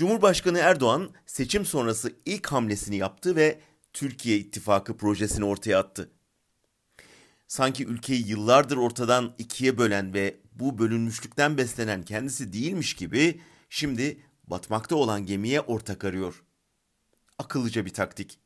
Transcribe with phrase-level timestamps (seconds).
[0.00, 3.60] Cumhurbaşkanı Erdoğan seçim sonrası ilk hamlesini yaptı ve
[3.92, 6.10] Türkiye İttifakı projesini ortaya attı.
[7.46, 13.40] Sanki ülkeyi yıllardır ortadan ikiye bölen ve bu bölünmüşlükten beslenen kendisi değilmiş gibi
[13.70, 16.42] şimdi batmakta olan gemiye ortak arıyor.
[17.38, 18.38] Akıllıca bir taktik.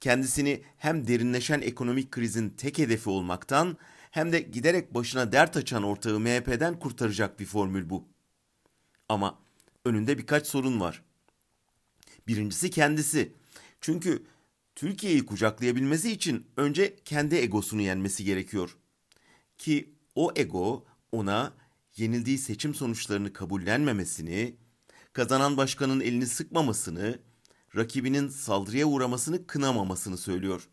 [0.00, 3.76] Kendisini hem derinleşen ekonomik krizin tek hedefi olmaktan
[4.10, 8.08] hem de giderek başına dert açan ortağı MHP'den kurtaracak bir formül bu.
[9.08, 9.47] Ama
[9.88, 11.02] önünde birkaç sorun var.
[12.26, 13.32] Birincisi kendisi.
[13.80, 14.26] Çünkü
[14.74, 18.76] Türkiye'yi kucaklayabilmesi için önce kendi egosunu yenmesi gerekiyor.
[19.58, 21.52] Ki o ego ona
[21.96, 24.56] yenildiği seçim sonuçlarını kabullenmemesini,
[25.12, 27.18] kazanan başkanın elini sıkmamasını,
[27.76, 30.68] rakibinin saldırıya uğramasını kınamamasını söylüyor.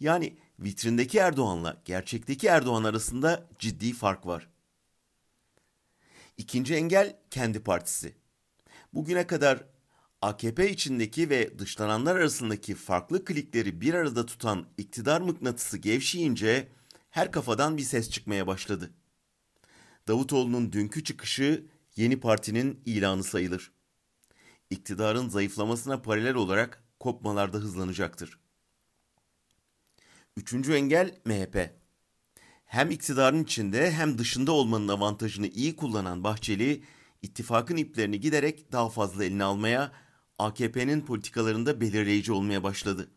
[0.00, 4.48] Yani vitrindeki Erdoğan'la gerçekteki Erdoğan arasında ciddi fark var.
[6.38, 8.14] İkinci engel kendi partisi.
[8.94, 9.64] Bugüne kadar
[10.22, 16.68] AKP içindeki ve dışlananlar arasındaki farklı klikleri bir arada tutan iktidar mıknatısı gevşeyince
[17.10, 18.90] her kafadan bir ses çıkmaya başladı.
[20.08, 23.72] Davutoğlu'nun dünkü çıkışı yeni partinin ilanı sayılır.
[24.70, 28.38] İktidarın zayıflamasına paralel olarak kopmalar da hızlanacaktır.
[30.36, 31.70] Üçüncü engel MHP.
[32.68, 36.82] Hem iktidarın içinde hem dışında olmanın avantajını iyi kullanan Bahçeli,
[37.22, 39.92] ittifakın iplerini giderek daha fazla eline almaya,
[40.38, 43.10] AKP'nin politikalarında belirleyici olmaya başladı.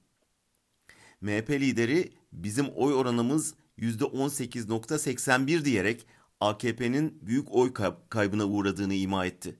[1.21, 6.05] MHP lideri bizim oy oranımız %18.81 diyerek
[6.39, 7.73] AKP'nin büyük oy
[8.09, 9.59] kaybına uğradığını ima etti.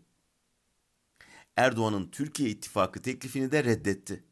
[1.56, 4.24] Erdoğan'ın Türkiye İttifakı teklifini de reddetti.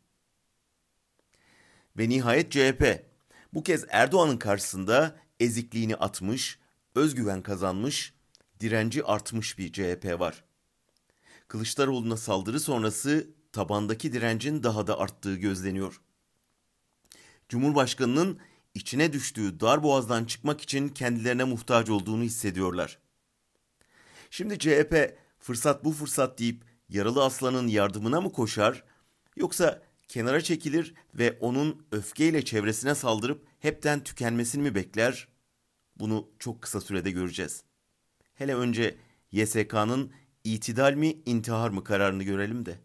[1.98, 3.06] Ve nihayet CHP.
[3.54, 6.60] Bu kez Erdoğan'ın karşısında ezikliğini atmış,
[6.96, 8.14] özgüven kazanmış,
[8.60, 10.44] direnci artmış bir CHP var.
[11.48, 16.02] Kılıçdaroğlu'na saldırı sonrası tabandaki direncin daha da arttığı gözleniyor.
[17.50, 18.40] Cumhurbaşkanının
[18.74, 23.00] içine düştüğü dar boğazdan çıkmak için kendilerine muhtaç olduğunu hissediyorlar.
[24.30, 28.84] Şimdi CHP fırsat bu fırsat deyip yaralı aslanın yardımına mı koşar
[29.36, 35.28] yoksa kenara çekilir ve onun öfkeyle çevresine saldırıp hepten tükenmesini mi bekler?
[35.96, 37.64] Bunu çok kısa sürede göreceğiz.
[38.34, 38.98] Hele önce
[39.32, 40.12] YSK'nın
[40.44, 42.80] itidal mi intihar mı kararını görelim de.